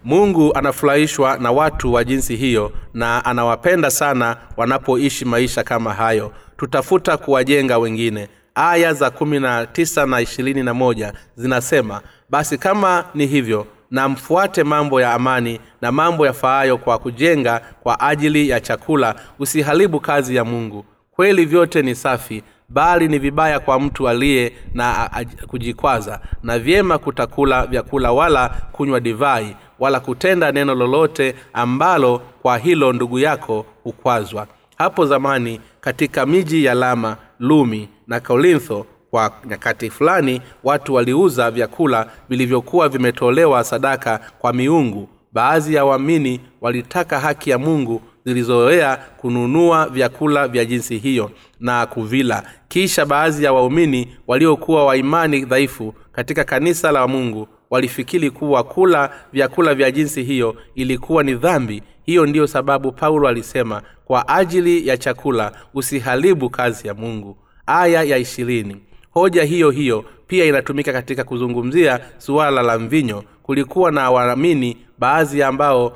Mungu 0.04 0.54
anafurahishwa 0.54 1.38
na 1.38 1.52
watu 1.52 1.92
wa 1.92 2.04
jinsi 2.04 2.36
hiyo 2.36 2.72
na 2.94 3.24
anawapenda 3.24 3.90
sana 3.90 4.36
wanapoishi 4.56 5.24
maisha 5.24 5.62
kama 5.64 5.94
hayo. 5.94 6.32
Tutafuta 6.56 7.16
kuwajenga 7.16 7.78
wengine. 7.78 8.28
Aya 8.54 8.92
za 8.94 9.10
kumi 9.10 9.40
na 9.40 9.66
tisa 9.66 10.06
na 10.06 10.20
ishirini 10.20 10.62
na 10.62 10.74
moja 10.74 11.12
zinasema 11.36 12.00
basi 12.30 12.58
kama 12.58 13.04
ni 13.14 13.26
hivyo 13.26 13.66
na 13.90 14.08
mfuate 14.08 14.64
mambo 14.64 15.00
ya 15.00 15.12
amani 15.14 15.60
na 15.82 15.92
mambo 15.92 16.26
yafaayo 16.26 16.78
kwa 16.78 16.98
kujenga 16.98 17.60
kwa 17.82 18.00
ajili 18.00 18.48
ya 18.48 18.60
chakula. 18.60 19.14
Usiharibu 19.38 20.00
kazi 20.00 20.36
ya 20.36 20.44
mungu. 20.44 20.84
Kweli 21.10 21.44
vyote 21.44 21.82
ni 21.82 21.94
safi 21.94 22.42
bali 22.68 23.08
ni 23.08 23.18
vibaya 23.18 23.60
kwa 23.60 23.80
mtu 23.80 24.08
aliye 24.08 24.52
na 24.74 25.10
kujikwaza. 25.46 26.20
Na 26.42 26.58
vyema 26.58 26.98
kutakula 26.98 27.66
vyakula 27.66 28.12
wala 28.12 28.48
kunywa 28.72 29.00
divai 29.00 29.56
wala 29.78 30.00
kutenda 30.00 30.52
neno 30.52 30.74
lolote 30.74 31.34
ambalo 31.52 32.18
kwa 32.42 32.58
hilo 32.58 32.92
ndugu 32.92 33.18
yako 33.18 33.66
hukwazwa. 33.84 34.46
Hapo 34.76 35.06
zamani 35.06 35.60
katika 35.80 36.26
miji 36.26 36.64
ya 36.64 36.74
lama 36.74 37.16
lumi 37.38 37.88
na 38.06 38.20
korintho 38.20 38.86
kwa 39.10 39.32
nyakati 39.44 39.90
fulani 39.90 40.42
watu 40.64 40.94
waliuza 40.94 41.50
vyakula 41.50 42.06
vilivyokuwa 42.28 42.88
vimetolewa 42.88 43.64
sadaka 43.64 44.20
kwa 44.38 44.52
miungu. 44.52 45.08
Baadhi 45.32 45.74
ya 45.74 45.84
waamini 45.84 46.40
walitaka 46.60 47.20
haki 47.20 47.50
ya 47.50 47.58
mungu 47.58 48.02
zilizoea 48.28 48.96
kununua 48.96 49.88
vyakula 49.88 50.48
vya 50.48 50.64
jinsi 50.64 50.98
hiyo 50.98 51.30
na 51.60 51.86
kuvila. 51.86 52.42
Kisha 52.68 53.06
baadhi 53.06 53.44
ya 53.44 53.52
waumini 53.52 54.16
waliokuwa 54.26 54.86
waimani 54.86 55.44
dhaifu 55.44 55.94
katika 56.12 56.44
kanisa 56.44 56.92
la 56.92 57.08
mungu 57.08 57.48
walifikiri 57.70 58.30
kuwa 58.30 58.64
kula 58.64 59.10
vyakula 59.32 59.74
vya 59.74 59.90
jinsi 59.90 60.22
hiyo 60.22 60.56
ilikuwa 60.74 61.22
ni 61.22 61.34
dhambi. 61.34 61.82
Hiyo 62.04 62.26
ndiyo 62.26 62.46
sababu 62.46 62.92
paulo 62.92 63.28
alisema 63.28 63.82
kwa 64.04 64.28
ajili 64.28 64.88
ya 64.88 64.96
chakula 64.96 65.52
usiharibu 65.74 66.50
kazi 66.50 66.88
ya 66.88 66.94
mungu. 66.94 67.36
Aya 67.66 68.02
ya 68.02 68.18
ishirini. 68.18 68.76
Hoja 69.10 69.44
hiyo 69.44 69.70
hiyo 69.70 70.04
pia 70.26 70.44
inatumika 70.44 70.92
katika 70.92 71.24
kuzungumzia 71.24 72.00
suala 72.18 72.62
la 72.62 72.78
mvinyo. 72.78 73.24
Kulikuwa 73.42 73.90
na 73.90 74.10
waamini 74.10 74.76
baadhi 74.98 75.42
ambao 75.42 75.92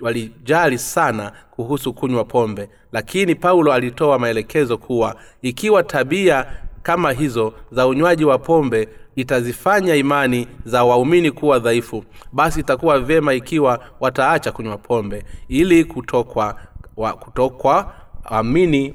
walijali 0.00 0.78
sana 0.78 1.32
kuhusu 1.60 1.92
kunywa 1.92 2.24
pombe. 2.24 2.68
Lakini 2.92 3.34
paulo 3.34 3.72
alitoa 3.72 4.18
maelekezo 4.18 4.78
kuwa 4.78 5.16
ikiwa 5.42 5.82
tabia 5.82 6.46
kama 6.82 7.12
hizo 7.12 7.52
za 7.72 7.86
unywaji 7.86 8.24
wa 8.24 8.38
pombe 8.38 8.88
itazifanya 9.16 9.94
imani 9.94 10.48
za 10.64 10.84
waumini 10.84 11.30
kuwa 11.30 11.58
dhaifu 11.58 12.04
basi 12.32 12.60
itakuwa 12.60 12.98
vyema 13.00 13.34
ikiwa 13.34 13.80
wataacha 14.00 14.52
kunywa 14.52 14.78
pombe 14.78 15.24
ili 15.48 15.84
kutokwa 15.84 16.56
wa, 16.96 17.12
kutokwa 17.12 17.92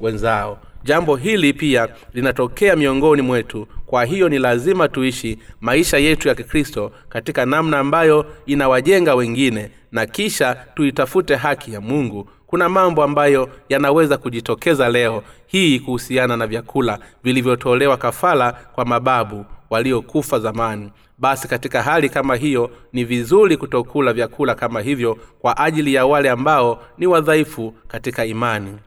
wenzao 0.02 0.58
jambo 0.86 1.16
hili 1.16 1.54
pia 1.54 1.88
linatokea 2.14 2.76
miongoni 2.76 3.22
mwetu. 3.22 3.68
Kwa 3.86 4.06
hiyo 4.06 4.30
ni 4.30 4.40
lazima 4.40 4.88
tuishi 4.88 5.40
maisha 5.62 5.98
yetu 5.98 6.28
ya 6.28 6.36
kikristo 6.36 6.92
katika 7.10 7.46
namna 7.46 7.80
ambayo 7.80 8.26
inawajenga 8.46 9.16
wengine 9.16 9.72
na 9.92 10.06
kisha 10.06 10.56
tuitafute 10.76 11.36
haki 11.36 11.74
ya 11.74 11.82
mungu. 11.82 12.30
Kuna 12.48 12.70
mambo 12.70 13.04
ambayo 13.04 13.50
yanaweza 13.70 14.18
kujitokeza 14.18 14.90
leo 14.90 15.24
hii 15.46 15.80
kuhusiana 15.80 16.38
na 16.38 16.48
vyakula 16.48 17.00
vilivyotolewa 17.24 17.98
kafala 17.98 18.52
kwa 18.52 18.86
mababu 18.86 19.46
waliokufa 19.70 20.40
zamani. 20.40 20.92
Basi 21.18 21.48
katika 21.48 21.84
hali 21.84 22.10
kama 22.10 22.36
hiyo 22.36 22.70
ni 22.94 23.04
vizuri 23.04 23.58
kutokula 23.58 24.14
vyakula 24.14 24.56
kama 24.56 24.82
hivyo 24.82 25.18
kwa 25.40 25.58
ajili 25.58 25.94
ya 25.94 26.06
wale 26.06 26.30
ambao 26.30 26.84
ni 26.98 27.08
wadhaifu 27.08 27.74
katika 27.88 28.26
imani 28.26 28.78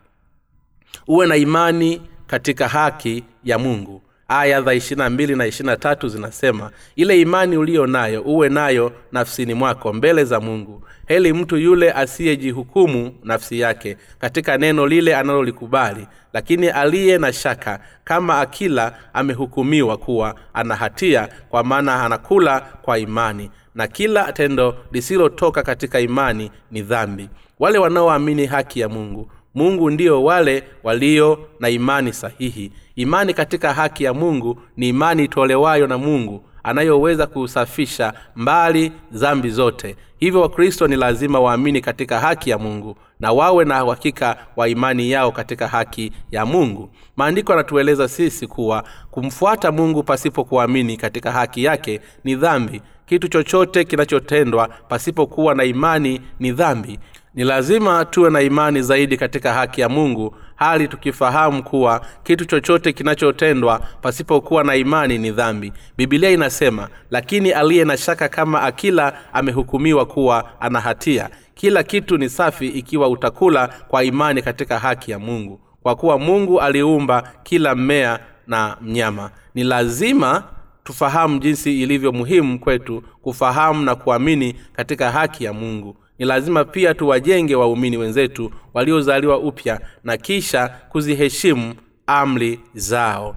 uwe 1.06 1.26
na 1.26 1.36
imani 1.36 2.02
katika 2.26 2.68
haki 2.68 3.24
ya 3.44 3.58
mungu. 3.58 4.02
Aya 4.28 4.62
za 4.62 4.74
ishirina 4.74 5.10
mbili 5.10 5.36
na 5.36 5.46
ishirina 5.46 5.76
tatu 5.76 6.08
zinasema 6.08 6.70
ile 6.96 7.20
imani 7.20 7.56
uliyo 7.56 7.86
nayo 7.86 8.22
uwe 8.22 8.48
nayo 8.48 8.92
nafsini 9.12 9.54
mwako 9.54 9.92
mbele 9.92 10.24
za 10.24 10.40
mungu. 10.40 10.82
Heli 11.06 11.32
mtu 11.32 11.56
yule 11.56 11.92
asiyejihukumu 11.92 13.14
nafsi 13.24 13.60
yake 13.60 13.96
katika 14.18 14.58
neno 14.58 14.86
lile 14.86 15.16
analolikubali 15.16 16.06
lakini 16.32 16.68
aliye 16.68 17.18
na 17.18 17.32
shaka 17.32 17.80
kama 18.04 18.40
akila 18.40 18.94
amehukumiwa 19.14 19.96
kuwa 19.96 20.34
ana 20.54 20.76
hatia 20.76 21.28
kwa 21.48 21.64
maana 21.64 22.04
anakula 22.04 22.60
kwa 22.60 22.98
imani. 22.98 23.50
Na 23.74 23.86
kila 23.86 24.32
tendo 24.32 24.76
lisilotoka 24.92 25.62
katika 25.62 26.00
imani 26.00 26.50
ni 26.70 26.82
dhambi. 26.82 27.28
Wale 27.58 27.78
wanaoamini 27.78 28.46
haki 28.46 28.80
ya 28.80 28.88
mungu 28.88 29.30
mungu 29.58 29.90
ndio 29.90 30.24
wale 30.24 30.64
walio 30.82 31.38
na 31.60 31.68
imani 31.68 32.12
sahihi. 32.12 32.72
Imani 32.96 33.34
katika 33.34 33.74
haki 33.74 34.04
ya 34.04 34.14
mungu 34.14 34.58
ni 34.76 34.88
imani 34.88 35.24
itolewayo 35.24 35.86
na 35.86 35.98
mungu 35.98 36.44
anayoweza 36.62 37.26
kusafisha 37.26 38.12
mbali 38.36 38.92
zambi 39.12 39.50
zote. 39.50 39.96
Hivyo 40.18 40.40
wakristo 40.40 40.86
ni 40.88 40.96
lazima 40.96 41.40
waamini 41.40 41.80
katika 41.80 42.20
haki 42.20 42.50
ya 42.50 42.58
mungu 42.58 42.96
na 43.20 43.32
wawe 43.32 43.64
na 43.64 43.84
uhakika 43.84 44.36
wa 44.56 44.68
imani 44.68 45.10
yao 45.10 45.32
katika 45.32 45.68
haki 45.68 46.12
ya 46.30 46.46
mungu. 46.46 46.90
Maandiko 47.16 47.52
yanatueleza 47.52 48.08
sisi 48.08 48.46
kuwa 48.46 48.84
kumfuata 49.10 49.72
mungu 49.72 50.02
pasipo 50.02 50.44
kuamini 50.44 50.96
katika 50.96 51.32
haki 51.32 51.64
yake 51.64 52.00
ni 52.24 52.34
dhambi. 52.36 52.82
Kitu 53.06 53.28
chochote 53.28 53.84
kinachotendwa 53.84 54.68
pasipokuwa 54.88 55.54
na 55.54 55.64
imani 55.64 56.20
ni 56.40 56.52
dhambi 56.52 56.98
ni 57.38 57.44
lazima 57.44 58.04
tuwe 58.04 58.30
na 58.30 58.40
imani 58.42 58.82
zaidi 58.82 59.16
katika 59.16 59.54
haki 59.54 59.80
ya 59.80 59.88
mungu 59.88 60.34
hali 60.56 60.88
tukifahamu 60.88 61.62
kuwa 61.62 62.06
kitu 62.22 62.44
chochote 62.44 62.92
kinachotendwa 62.92 63.78
pasipokuwa 64.02 64.64
na 64.64 64.76
imani 64.76 65.18
ni 65.18 65.30
dhambi. 65.30 65.72
Bibilia 65.96 66.30
inasema 66.30 66.88
lakini 67.10 67.50
aliye 67.50 67.84
na 67.84 67.96
shaka 67.96 68.28
kama 68.28 68.62
akila 68.62 69.12
amehukumiwa 69.32 70.06
kuwa 70.06 70.60
ana 70.60 70.80
hatia. 70.80 71.30
Kila 71.54 71.82
kitu 71.82 72.18
ni 72.18 72.28
safi 72.28 72.66
ikiwa 72.68 73.08
utakula 73.08 73.68
kwa 73.88 74.04
imani 74.04 74.42
katika 74.42 74.78
haki 74.78 75.10
ya 75.10 75.18
mungu. 75.18 75.60
Kwa 75.82 75.96
kuwa 75.96 76.18
mungu 76.18 76.60
aliumba 76.60 77.32
kila 77.42 77.74
mmea 77.74 78.18
na 78.46 78.76
mnyama. 78.80 79.30
Ni 79.54 79.64
lazima 79.64 80.44
tufahamu 80.84 81.38
jinsi 81.38 81.82
ilivyo 81.82 82.12
muhimu 82.12 82.58
kwetu 82.58 83.02
kufahamu 83.22 83.82
na 83.84 83.94
kuamini 83.94 84.54
katika 84.72 85.10
haki 85.10 85.44
ya 85.44 85.52
mungu 85.52 85.96
ni 86.18 86.26
lazima 86.26 86.64
pia 86.64 86.94
tuwajenge 86.94 87.54
waumini 87.54 87.96
wenzetu 87.96 88.52
waliozaliwa 88.74 89.38
upya 89.38 89.80
na 90.04 90.16
kisha 90.16 90.68
kuziheshimu 90.68 91.74
amri 92.06 92.60
zao. 92.74 93.36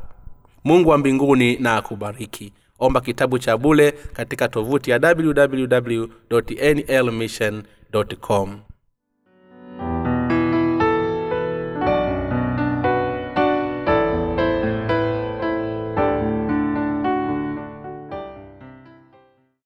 Mungu 0.64 0.90
wa 0.90 0.98
mbinguni 0.98 1.56
na 1.58 1.76
akubariki. 1.76 2.54
Omba 2.80 3.02
kitabu 3.02 3.40
cha 3.40 3.58
bule 3.58 3.92
katika 3.92 4.48
tovuti 4.48 4.92
ya 4.92 5.00
www 5.04 6.06
nlmission 7.04 7.64
com 8.22 8.60